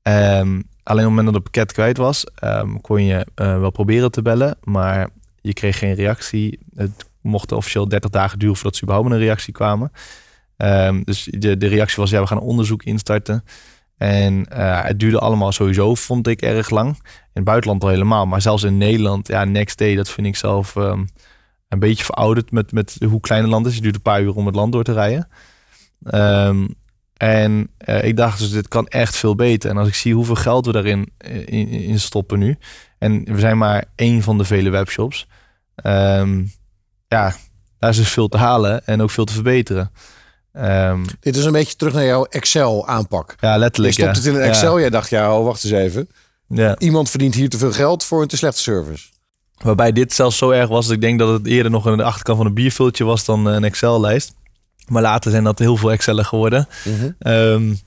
[0.03, 4.11] Um, alleen op het moment dat het pakket kwijt was, um, kon je wel proberen
[4.11, 5.09] te bellen, maar
[5.41, 6.59] je kreeg geen reactie.
[6.75, 9.93] Het mocht officieel 30 dagen duren voordat ze überhaupt een reactie kwamen.
[11.05, 13.45] dus de, de reactie was, ja, we gaan een onderzoek instarten.
[13.97, 16.89] En uh, het duurde allemaal sowieso, vond ik, erg lang.
[16.89, 18.27] In het buitenland al helemaal.
[18.27, 20.77] Maar zelfs in Nederland, ja, next day, dat vind ik zelf
[21.75, 23.75] een beetje verouderd met, met hoe klein het land is.
[23.75, 25.29] Het duurt een paar uur om het land door te rijden.
[26.15, 26.75] Um,
[27.17, 29.71] en uh, ik dacht dus, dit kan echt veel beter.
[29.71, 32.59] En als ik zie hoeveel geld we daarin eh, in, in stoppen nu.
[32.99, 35.27] En we zijn maar één van de vele webshops.
[35.85, 36.53] Um,
[37.09, 37.35] ja,
[37.79, 39.91] daar is dus veel te halen en ook veel te verbeteren.
[40.53, 43.37] Um, Dit is een beetje terug naar jouw Excel aanpak.
[43.41, 43.95] Ja, letterlijk.
[43.95, 44.75] Je stopt het in een Excel.
[44.75, 44.81] Ja.
[44.81, 46.09] Jij dacht, ja, oh, wacht eens even.
[46.49, 46.79] Ja.
[46.79, 49.09] Iemand verdient hier te veel geld voor een te slechte service.
[49.63, 52.03] Waarbij dit zelfs zo erg was dat ik denk dat het eerder nog aan de
[52.03, 54.35] achterkant van een biervultje was dan een Excel-lijst.
[54.89, 56.69] Maar later zijn dat heel veel Excel'en geworden.
[56.85, 57.33] Mm -hmm.
[57.33, 57.79] um,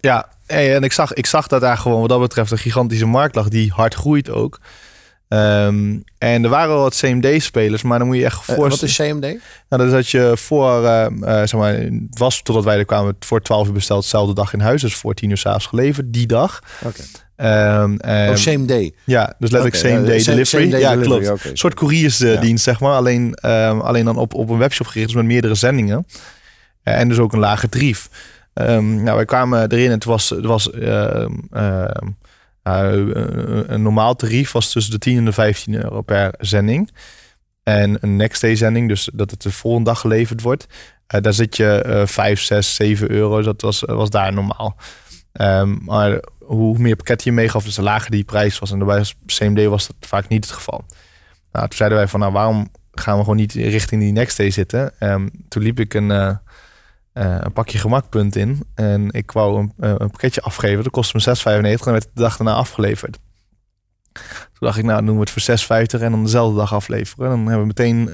[0.00, 3.34] ja, en ik zag, ik zag dat daar gewoon wat dat betreft een gigantische markt
[3.34, 4.60] lag die hard groeit ook.
[5.28, 8.64] Um, en er waren wel wat CMD-spelers, maar dan moet je echt voor.
[8.64, 9.20] Uh, wat is CMD?
[9.20, 13.16] Nou, dat is dat je voor, uh, uh, zeg maar, was totdat wij er kwamen,
[13.20, 16.26] voor 12 uur besteld, dezelfde dag in huis, dus voor 10 uur s'avonds geleverd, die
[16.26, 16.62] dag.
[16.78, 16.88] Oké.
[16.88, 17.06] Okay.
[17.36, 18.92] Um, oh, same day.
[19.04, 20.44] Ja, dus letterlijk okay, same day ja, delivery.
[20.44, 21.38] Same day ja, delivery, klopt.
[21.38, 21.50] Okay.
[21.50, 22.72] Een soort couriersdienst, ja.
[22.72, 22.96] zeg maar.
[22.96, 26.06] Alleen, um, alleen dan op, op een webshop gericht, dus met meerdere zendingen.
[26.82, 28.08] en dus ook een lager tarief.
[28.54, 31.24] Nou, wij kwamen erin en het was, het was uh,
[32.62, 36.90] een normaal tarief was tussen de 10 en de 15 euro per zending.
[37.62, 40.66] En een next day zending, dus dat het de volgende dag geleverd wordt.
[41.06, 43.42] Daar zit je uh, 5, 6, 7 euro.
[43.42, 44.76] Dat was, was daar normaal.
[45.32, 48.70] Um, maar hoe meer pakket je meegaf, dus de lager die prijs was.
[48.70, 50.84] En bij CMD was dat vaak niet het geval.
[51.52, 54.50] Nou, toen zeiden wij van, nou, waarom gaan we gewoon niet richting die next day
[54.50, 54.92] zitten?
[55.00, 56.38] Um, toen liep ik een
[57.14, 58.66] uh, een pakje gemakpunt in.
[58.74, 60.82] En ik wou een, uh, een pakketje afgeven.
[60.82, 63.18] Dat kostte me 6,95 en werd de dag daarna afgeleverd.
[64.12, 65.58] Toen dacht ik, nou doen we het voor
[65.98, 67.28] 6,50 en dan dezelfde dag afleveren.
[67.28, 68.04] Dan hebben we meteen,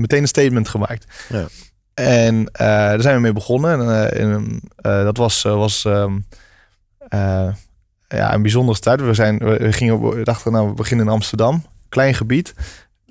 [0.00, 1.06] meteen een statement gemaakt.
[1.28, 1.46] Ja.
[1.94, 4.10] En daar zijn we mee begonnen.
[4.12, 6.26] En, dat was, was um,
[8.08, 9.00] ja, een bijzondere start.
[9.00, 11.64] We, zijn, we, gingen, we dachten, nou, we beginnen in Amsterdam.
[11.88, 12.54] Klein gebied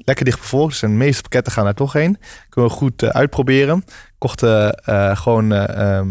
[0.07, 0.71] lekker dicht bevolkt.
[0.71, 2.17] Dus de meeste pakketten gaan daar toch heen.
[2.49, 3.83] Kunnen we goed uh, uitproberen.
[4.17, 6.01] Kochten uh, gewoon uh,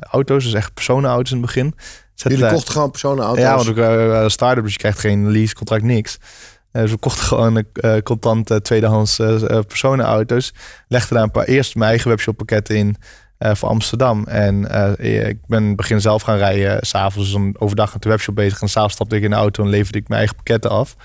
[0.00, 1.74] auto's, dus echt personenauto's in het begin.
[2.14, 3.42] Jullie kochten gewoon personenauto's?
[3.42, 6.18] Ja, want we waren start-up, dus je krijgt geen lease, contract, niks.
[6.72, 7.64] dus we kochten gewoon
[8.02, 9.16] contant tweedehands
[9.66, 10.54] personenauto's.
[10.88, 12.96] Legden daar een paar eerst mijn eigen webshop pakketten in.
[13.40, 14.24] Voor Amsterdam.
[14.26, 14.64] En
[14.98, 16.86] ik ben begin zelf gaan rijden.
[16.86, 18.60] S'avonds dus dan overdag met de webshop bezig.
[18.60, 20.96] En s'avonds stapte ik in de auto en leverde ik mijn eigen pakketten af.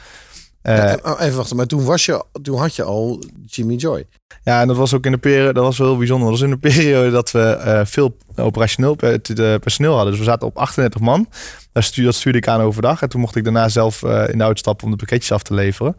[0.69, 4.05] Uh, even wachten, maar toen, was je, toen had je al Jimmy Joy.
[4.43, 6.29] Ja, en dat was ook in de periode, dat was wel heel bijzonder.
[6.29, 8.95] Dat was in de periode dat we uh, veel operationeel
[9.59, 10.09] personeel hadden.
[10.09, 11.29] Dus we zaten op 38 man.
[11.71, 13.01] Dat stuurde, dat stuurde ik aan overdag.
[13.01, 15.43] En toen mocht ik daarna zelf uh, in de auto stappen om de pakketjes af
[15.43, 15.95] te leveren.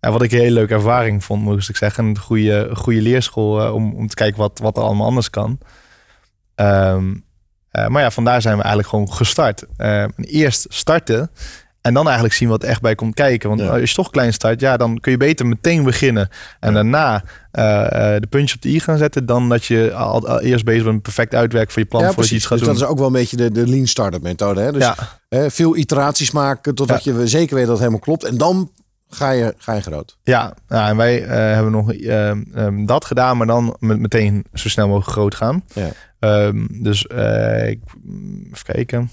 [0.00, 2.04] En wat ik een hele leuke ervaring vond, moest ik zeggen.
[2.04, 5.58] Een goede, goede leerschool om, om te kijken wat, wat er allemaal anders kan.
[6.56, 7.24] Um,
[7.70, 9.64] maar ja, vandaar zijn we eigenlijk gewoon gestart.
[10.16, 11.30] eerst starten
[11.86, 13.48] en dan eigenlijk zien wat echt bij komt kijken.
[13.48, 16.28] Want als je toch klein start, ja, dan kun je beter meteen beginnen.
[16.60, 17.22] En daarna uh,
[18.18, 19.26] de puntjes op de i gaan zetten.
[19.26, 22.02] Dan dat je al, al eerst bezig bent perfect uitwerken voor je plan.
[22.02, 22.76] Ja, voor je iets gaat dus doen.
[22.76, 24.60] dat is ook wel een beetje de, de lean startup methode.
[24.60, 24.72] Hè?
[24.72, 24.90] Dus
[25.28, 28.24] hè, veel iteraties maken totdat je zeker weet dat het helemaal klopt.
[28.24, 28.70] En dan
[29.08, 30.18] ga je, ga je groot.
[30.22, 34.44] Ja, ja en wij uh, hebben nog uh, um, dat gedaan, maar dan met meteen
[34.52, 35.64] zo snel mogelijk groot gaan.
[35.74, 35.90] Ja.
[36.46, 37.80] Um, dus ik,
[38.52, 39.10] even kijken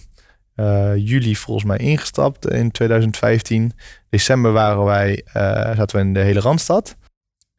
[0.55, 3.73] uh, juli volgens mij ingestapt in 2015.
[4.09, 5.33] December waren wij, uh,
[5.75, 6.95] zaten we in de hele Randstad.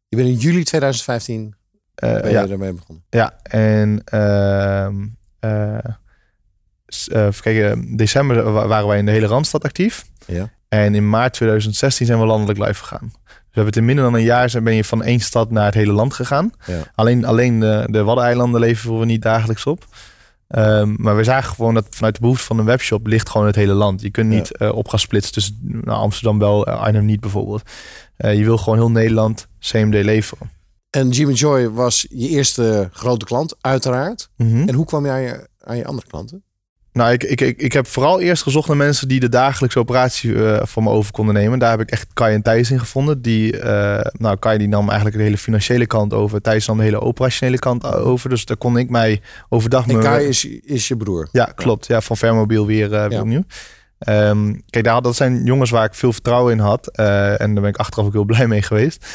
[0.08, 2.42] Je bent in juli 2015 uh, ben ja.
[2.42, 3.04] je ermee begonnen?
[3.10, 5.06] Ja, en ehm,
[7.08, 10.04] even kijken, december waren wij in de hele Randstad actief.
[10.26, 10.50] Ja.
[10.82, 13.12] En in maart 2016 zijn we landelijk live gegaan.
[13.12, 15.50] Dus we hebben het in minder dan een jaar zijn ben je van één stad
[15.50, 16.52] naar het hele land gegaan.
[16.66, 16.82] Ja.
[16.94, 19.86] Alleen, alleen de, de Waddeneilanden leveren we niet dagelijks op.
[20.48, 23.56] Um, maar we zagen gewoon dat vanuit de behoefte van een webshop ligt gewoon het
[23.56, 24.00] hele land.
[24.00, 24.66] Je kunt niet ja.
[24.66, 27.62] uh, op gaan splitsen tussen nou, Amsterdam wel, uh, Arnhem niet bijvoorbeeld.
[28.18, 30.50] Uh, je wil gewoon heel Nederland CMD leveren.
[30.90, 34.30] En Jimmy Joy was je eerste grote klant, uiteraard.
[34.36, 34.68] Mm -hmm.
[34.68, 36.43] En hoe kwam je aan je andere klanten?
[36.94, 40.30] Nou, ik, ik, ik, ik heb vooral eerst gezocht naar mensen die de dagelijkse operatie
[40.30, 41.58] uh, voor me over konden nemen.
[41.58, 43.22] Daar heb ik echt Kai en Thijs in gevonden.
[43.22, 46.40] Die, uh, nou, Kai die nam eigenlijk de hele financiële kant over.
[46.40, 48.28] Thijs nam de hele operationele kant over.
[48.28, 49.88] Dus daar kon ik mij overdag...
[49.88, 51.28] En Kai is, is je broer?
[51.32, 51.86] Ja, klopt.
[51.86, 53.20] Ja, van Vermobiel weer, uh, weer ja.
[53.20, 53.44] opnieuw.
[53.98, 56.86] Ehm, kijk, daar, dat zijn jongens waar ik veel vertrouwen in had.
[56.86, 59.06] Eh, en daar ben ik achteraf ook heel blij mee geweest.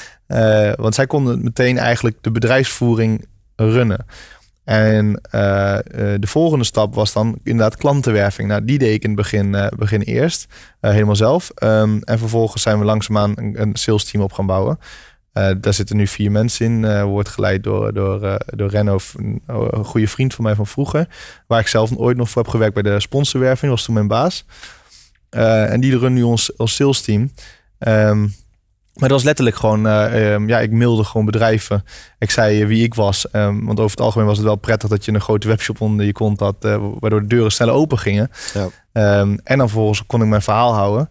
[0.76, 4.06] Want zij konden meteen eigenlijk de bedrijfsvoering runnen.
[4.70, 5.22] En
[6.20, 8.48] de volgende stap was dan inderdaad klantenwerving.
[8.48, 10.48] Nou, die deed ik in het begin, begin eerst,
[10.80, 11.52] helemaal zelf.
[11.64, 14.80] Um, en vervolgens zijn we langzaamaan een, een sales team op gaan bouwen.
[15.34, 17.04] Daar zitten nu vier mensen in.
[17.04, 19.42] Wordt geleid door, door, door Renno, een,
[19.86, 21.08] goede vriend van mij van vroeger.
[21.48, 23.72] Waar ik zelf ooit nog voor heb gewerkt bij de sponsorwerving.
[23.72, 24.46] was toen mijn baas.
[25.30, 27.32] en die runnen nu ons, ons sales team.
[27.80, 28.34] Um,
[29.00, 31.84] maar dat was letterlijk gewoon, um, ja, ik mailde gewoon bedrijven.
[32.18, 33.26] Ik zei wie ik was.
[33.32, 36.06] Um, want over het algemeen was het wel prettig dat je een grote webshop onder
[36.06, 36.56] je kont had.
[37.00, 38.32] waardoor de deuren sneller open gingen.
[38.54, 38.68] Ja.
[39.44, 41.10] en dan vervolgens kon ik mijn verhaal houden.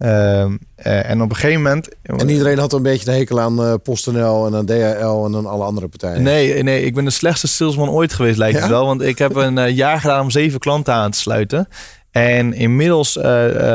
[0.00, 1.88] Ehm, eh, en op een gegeven moment.
[2.02, 5.64] En iedereen had een beetje de hekel aan PostNL en aan DHL en aan alle
[5.64, 6.22] andere partijen.
[6.22, 8.86] Nee, nee, ik ben de slechtste salesman ooit geweest, lijkt het wel.
[8.86, 11.68] Want ik heb een jaar gedaan om zeven klanten aan te sluiten.
[12.10, 13.18] En inmiddels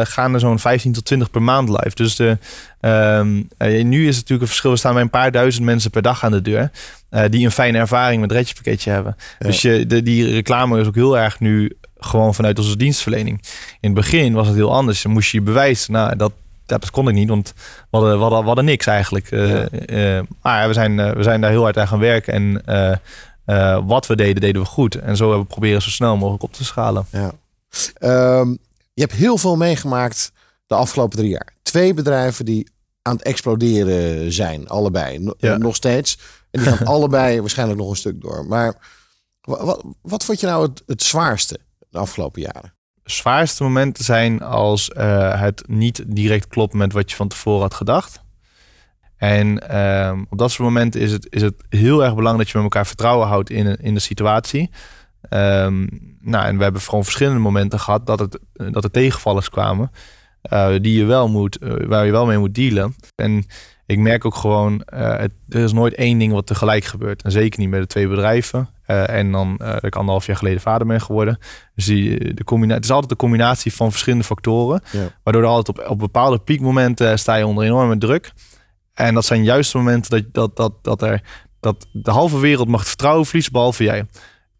[0.03, 1.95] gaan er zo'n 15 tot 20 per maand live.
[1.95, 2.37] Dus de,
[2.81, 3.47] um,
[3.87, 4.71] nu is het natuurlijk een verschil.
[4.71, 6.71] Er staan bij een paar duizend mensen per dag aan de deur.
[7.29, 9.15] die een fijne ervaring met Redje pakketje hebben.
[9.39, 13.41] Dus je, de, die reclame is ook heel erg nu gewoon vanuit onze dienstverlening.
[13.79, 15.01] In het begin was het heel anders.
[15.01, 15.93] Dan moest je je bewijzen.
[15.93, 16.31] Nou, dat,
[16.65, 19.31] dat kon ik niet, want we hadden, we hadden, we hadden niks eigenlijk.
[19.31, 22.33] Uh, maar we zijn, we zijn daar heel hard aan gaan werken.
[22.33, 24.95] En wat we deden, deden we goed.
[24.95, 27.05] En zo hebben we proberen zo snel mogelijk op te schalen.
[27.11, 27.31] Ja.
[27.99, 28.57] Um,
[28.93, 30.31] je hebt heel veel meegemaakt
[30.67, 31.53] de afgelopen drie jaar.
[31.61, 32.69] Twee bedrijven die
[33.01, 35.33] aan het exploderen zijn, allebei.
[35.37, 35.57] Ja.
[35.57, 36.19] Nog steeds.
[36.51, 38.45] En die gaan allebei waarschijnlijk nog een stuk door.
[38.45, 38.77] Maar
[39.41, 41.59] wat, wat vond je nou het, het zwaarste?
[41.95, 42.73] de afgelopen jaren?
[43.03, 47.73] Zwaarste momenten zijn als uh, het niet direct klopt met wat je van tevoren had
[47.73, 48.23] gedacht.
[49.17, 52.53] En uh, op dat soort momenten is het, is het heel erg belangrijk dat je
[52.53, 54.69] met elkaar vertrouwen houdt in, in de situatie.
[55.29, 55.89] Um,
[56.21, 59.91] nou, en we hebben gewoon verschillende momenten gehad dat, het, dat er tegenvallers kwamen.
[60.53, 62.95] Uh, die je wel moet, uh, waar je wel mee moet dealen.
[63.15, 63.45] En
[63.85, 67.23] ik merk ook gewoon, het, er is nooit één ding wat tegelijk gebeurt.
[67.23, 68.69] En zeker niet met de twee bedrijven.
[68.85, 71.37] En dan uh, ik anderhalf jaar geleden vader ben geworden.
[71.75, 74.81] Dus die, de combinatie, het is altijd een combinatie van verschillende factoren.
[74.91, 75.07] Ja.
[75.23, 78.31] Waardoor er altijd op, op bepaalde piekmomenten sta je onder enorme druk.
[78.93, 81.21] En dat zijn juist de momenten dat, dat, dat, dat, er,
[81.59, 84.05] dat de halve wereld mag vertrouwen verliezen, behalve jij.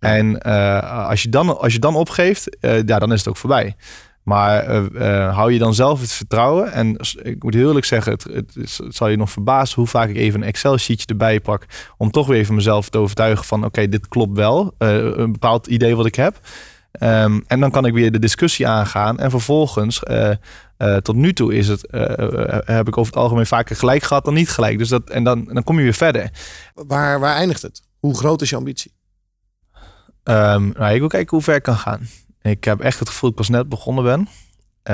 [0.05, 3.75] En uh, als, je dan, als je dan opgeeft, ja, dan is het ook voorbij.
[4.23, 6.71] Maar uh, hou je dan zelf het vertrouwen?
[6.71, 10.15] En ik moet heel eerlijk zeggen, het, het, zal je nog verbazen hoe vaak ik
[10.15, 11.65] even een Excel-sheetje erbij pak.
[11.97, 14.73] Om toch weer even mezelf te overtuigen van oké, dit klopt wel.
[14.77, 16.39] Een bepaald idee wat ik heb.
[16.99, 19.19] Um, en dan kan ik weer de discussie aangaan.
[19.19, 21.87] En vervolgens, uh, tot nu toe is het,
[22.65, 24.77] heb ik over het algemeen vaker gelijk gehad dan niet gelijk.
[24.77, 26.29] Dus dat, en dan, dan kom je weer verder.
[26.73, 27.81] Waar, waar eindigt het?
[27.99, 28.91] Hoe groot is je ambitie?
[30.29, 32.07] Um, nou, ik wil kijken hoe ver ik kan gaan.
[32.41, 34.27] Ik heb echt het gevoel dat ik pas net begonnen ben.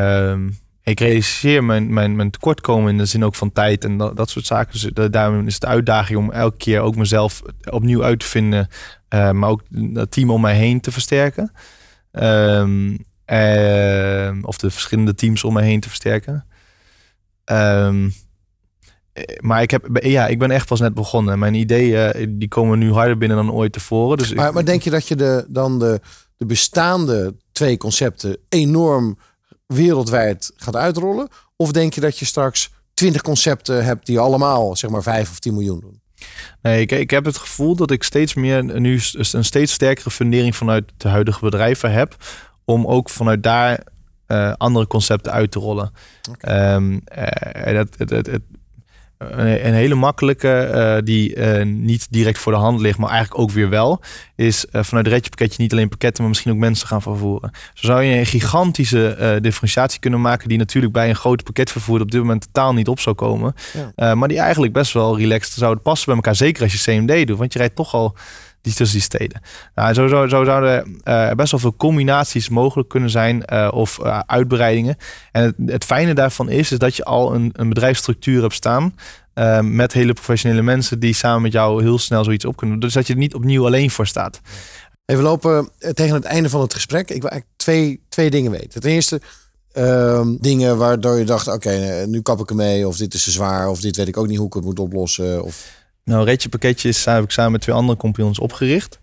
[0.01, 4.29] Um, ik realiseer mijn, mijn, mijn tekortkomen in de zin ook van tijd en dat,
[4.29, 4.71] soort zaken.
[4.71, 8.67] Dus daarom is het uitdaging om elke keer ook mezelf opnieuw uit te vinden.
[9.09, 9.61] Uh, maar ook
[9.93, 11.51] het team om mij heen te versterken.
[12.11, 12.91] Um,
[13.25, 16.45] uh, of de verschillende teams om mij heen te versterken.
[17.45, 18.13] Um,
[19.39, 21.39] maar ik, heb, ja, ik ben echt pas net begonnen.
[21.39, 24.17] Mijn ideeën die komen nu harder binnen dan ooit tevoren.
[24.17, 25.99] Dus maar, maar denk je dat je de, dan de,
[26.38, 29.17] de bestaande twee concepten enorm
[29.65, 31.27] wereldwijd gaat uitrollen?
[31.55, 35.39] Of denk je dat je straks twintig concepten hebt die allemaal zeg maar 5 of
[35.39, 36.01] 10 miljoen doen?
[36.62, 40.55] Nee, ik, ik heb het gevoel dat ik steeds meer nu een steeds sterkere fundering
[40.55, 42.15] vanuit de huidige bedrijven heb.
[42.65, 43.84] Om ook vanuit daar
[44.27, 45.91] uh, andere concepten uit te rollen.
[46.31, 46.75] Okay.
[46.75, 48.41] Um, uh, dat, het, het, het,
[49.29, 53.51] een, hele makkelijke, uh, die uh, niet direct voor de hand ligt, maar eigenlijk ook
[53.51, 54.01] weer wel,
[54.36, 57.51] is uh, vanuit het Redje pakketje niet alleen pakketten, maar misschien ook mensen gaan vervoeren.
[57.73, 62.12] Zo zou je een gigantische differentiatie kunnen maken, die natuurlijk bij een grote pakketvervoer op
[62.12, 63.53] dit moment totaal niet op zou komen.
[63.95, 64.15] Ja.
[64.15, 66.36] maar die eigenlijk best wel relaxed zouden passen bij elkaar.
[66.36, 68.15] Zeker als je CMD doet, want je rijdt toch al
[68.62, 69.41] die tussen die steden.
[69.76, 74.00] Nou, zo, zo, zo zouden uh, best wel veel combinaties mogelijk kunnen zijn uh, of
[74.04, 74.97] uh, uitbreidingen.
[75.32, 78.95] En het, het, fijne daarvan is, is dat je al een, een bedrijfsstructuur hebt staan.
[79.62, 82.80] met hele professionele mensen die samen met jou heel snel zoiets op kunnen.
[82.80, 84.41] Dus dat je er niet opnieuw alleen voor staat.
[85.06, 87.10] Even lopen tegen het einde van het gesprek.
[87.10, 88.82] Ik wil eigenlijk twee, twee dingen weten.
[88.82, 89.21] Ten eerste,
[89.71, 93.69] ehm, dingen waardoor je dacht: oké, nu kap ik ermee, of dit is te zwaar,
[93.69, 95.43] of dit weet ik ook niet hoe ik het moet oplossen.
[95.43, 95.80] Of...
[96.03, 98.99] Nou, Retje Pakketjes heb ik samen met twee andere compagnons opgericht.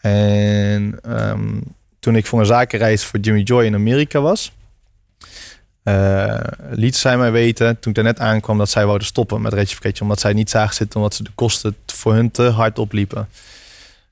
[0.00, 1.62] En um,
[1.98, 4.52] toen ik voor een zakenreis voor Jimmy Joy in Amerika was,
[5.84, 9.74] uh, liet zij mij weten, toen ik net aankwam, dat zij wouden stoppen met Retje
[9.74, 10.02] Pakketje.
[10.02, 13.28] Omdat zij niet zagen zitten, omdat ze de kosten voor hun te hard opliepen.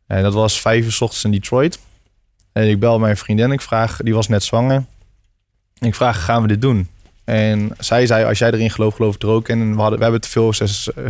[0.07, 1.79] En dat was vijf uur s ochtends in Detroit.
[2.52, 4.85] En ik bel mijn vriendin, ik vraag, die was net zwanger.
[5.79, 6.88] Ik vraag, gaan we dit doen?
[7.27, 9.61] En zij zei, als jij erin gelooft, geloof ik er ook in.
[9.61, 10.53] En we, hadden, we hebben te veel,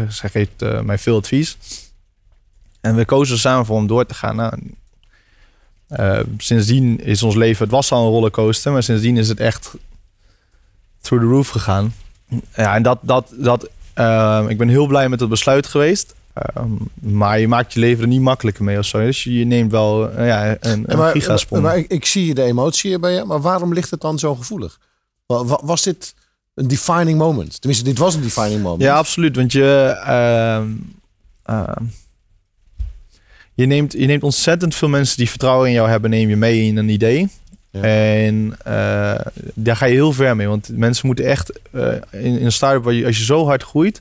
[0.09, 1.57] zij geeft uh, mij veel advies.
[2.81, 4.37] En we kozen samen voor om door te gaan.
[4.37, 4.53] Nou,
[5.91, 9.75] uh, sindsdien is ons leven, het was al een rollercoaster, maar sindsdien is het echt
[11.01, 11.95] through the roof gegaan.
[12.55, 16.15] Ja, en dat, dat, dat, uh, ik ben heel blij met het besluit geweest.
[16.59, 18.99] Um, maar je maakt je leven er niet makkelijker mee of zo.
[18.99, 21.63] Dus je neemt wel ja, een, een maar, gigasprong.
[21.63, 23.25] Maar ik, ik, zie de emotie bij je.
[23.25, 24.79] Maar waarom ligt het dan zo gevoelig?
[25.27, 26.15] Was dit
[26.55, 27.61] een defining moment?
[27.61, 28.83] Tenminste, dit was een defining moment.
[28.83, 29.37] Ja, absoluut.
[29.37, 29.97] Want je,
[31.49, 31.77] uh,
[33.55, 36.63] je, neemt, je neemt ontzettend veel mensen die vertrouwen in jou hebben, neem je mee
[36.63, 37.29] in een idee.
[37.71, 37.81] Ja.
[37.83, 39.15] En uh,
[39.55, 40.49] daar ga je heel ver mee.
[40.49, 43.63] Want mensen moeten echt uh, in, in, een start-up waar je, als je zo hard
[43.63, 44.01] groeit,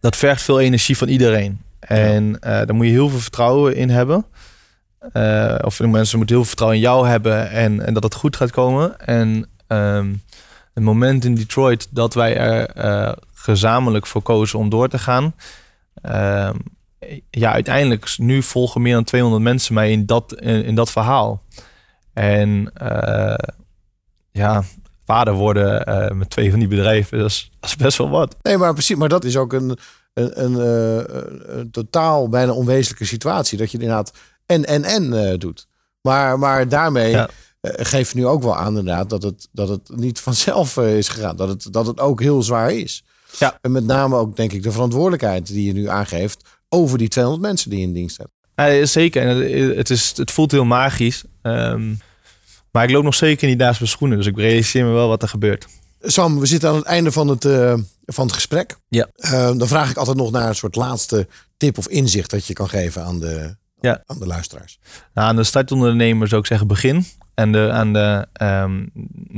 [0.00, 1.60] dat vergt veel energie van iedereen.
[1.78, 4.24] En uh, daar moet je heel veel vertrouwen in hebben.
[5.64, 8.50] of mensen moeten heel veel vertrouwen in jou hebben en, en dat het goed gaat
[8.50, 9.00] komen.
[9.00, 10.22] En um,
[10.78, 15.34] het moment in Detroit dat wij er gezamenlijk voor kozen om door te gaan.
[16.02, 16.62] Um,
[17.30, 21.42] ja, uiteindelijk, nu volgen meer dan 200 mensen mij in dat, in, in dat verhaal.
[22.12, 23.34] En uh,
[24.30, 24.62] ja,
[25.04, 28.36] vader worden uh, met twee van die bedrijven, dat is, dat is, best wel wat.
[28.42, 29.78] Nee, maar precies, maar dat is ook een,
[30.14, 33.58] een, een, een totaal bijna onwezenlijke situatie.
[33.58, 34.12] Dat je inderdaad
[34.46, 35.66] en en en doet.
[36.00, 37.28] Maar, maar daarmee ja.
[37.60, 41.36] Geef je nu ook wel aan inderdaad dat het, dat het niet vanzelf is gegaan.
[41.36, 43.04] Dat het, dat het ook heel zwaar is.
[43.38, 43.58] Ja.
[43.60, 47.46] En met name ook denk ik de verantwoordelijkheid die je nu aangeeft over die 200
[47.46, 48.30] mensen die je in dienst hebt.
[48.54, 49.22] Ja, zeker.
[49.22, 51.24] En het, is, het voelt heel magisch.
[51.42, 51.98] Um,
[52.70, 54.16] maar ik loop nog zeker niet naast mijn schoenen.
[54.16, 55.66] Dus ik realiseer me wel wat er gebeurt.
[56.00, 57.74] Sam, we zitten aan het einde van het, uh,
[58.06, 58.76] van het gesprek.
[58.88, 59.08] Ja.
[59.16, 62.52] Uh, dan vraag ik altijd nog naar een soort laatste tip of inzicht dat je
[62.52, 64.02] kan geven aan de, ja.
[64.06, 64.78] aan de luisteraars.
[65.14, 67.06] Nou, aan de startondernemer zou ik zeggen begin.
[67.38, 68.90] En de, aan de, um,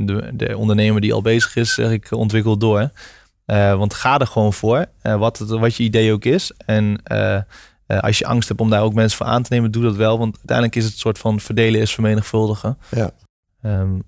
[0.07, 2.91] de, de ondernemer die al bezig is, zeg ik ontwikkel door.
[3.47, 6.53] Uh, want ga er gewoon voor, uh, wat, het, wat je idee ook is.
[6.67, 7.41] En uh,
[7.87, 10.19] als je angst hebt om daar ook mensen voor aan te nemen, doe dat wel.
[10.19, 12.79] Want uiteindelijk is het een soort van verdelen is vermenigvuldigen.
[12.89, 13.11] Ja.
[13.63, 14.03] Um,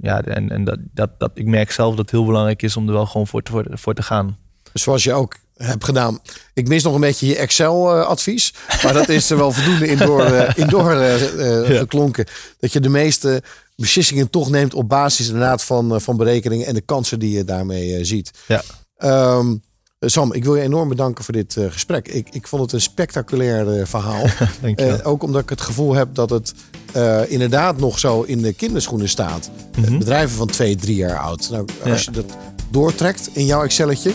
[0.00, 2.86] ja, en, en dat, dat, dat, ik merk zelf dat het heel belangrijk is om
[2.86, 4.36] er wel gewoon voor te, voor, voor te gaan.
[4.72, 6.18] Zoals je ook hebt gedaan.
[6.54, 8.54] Ik mis nog een beetje je Excel-advies.
[8.82, 11.78] maar dat is er wel voldoende in door, in door ja.
[11.78, 12.26] geklonken.
[12.58, 13.42] Dat je de meeste
[13.76, 18.04] beslissingen toch neemt op basis inderdaad van, van berekeningen en de kansen die je daarmee
[18.04, 18.30] ziet.
[18.46, 18.62] Ja.
[19.36, 19.62] Um,
[20.00, 22.08] Sam, ik wil je enorm bedanken voor dit uh, gesprek.
[22.08, 24.24] Ik, ik vond het een spectaculair uh, verhaal.
[24.76, 26.54] uh, ook omdat ik het gevoel heb dat het
[27.28, 29.50] inderdaad nog zo in de kinderschoenen staat.
[29.72, 29.98] -hmm.
[29.98, 31.48] bedrijven van twee, drie jaar oud.
[31.50, 32.12] Nou, als ja.
[32.12, 32.36] je dat
[32.70, 34.12] doortrekt in jouw Excelletje,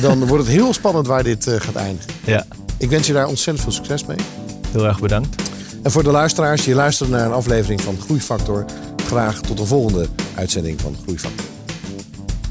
[0.00, 2.12] dan wordt het heel spannend waar dit gaat eindigen.
[2.24, 2.46] Ja.
[2.78, 4.16] Ik wens je daar ontzettend veel succes mee.
[4.70, 5.42] Heel erg bedankt.
[5.82, 8.64] En voor de luisteraars, je luistert naar een aflevering van Groeifactor.
[9.06, 11.46] Graag tot de volgende uitzending van Groeifactor.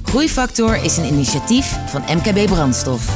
[0.04, 3.10] Groeifactor is een initiatief van MKB Brandstof.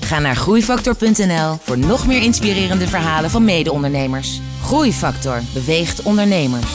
[0.00, 4.40] Ga naar groeifactor.nl voor nog meer inspirerende verhalen van mede-ondernemers.
[4.62, 6.70] Groeifactor beweegt ondernemers.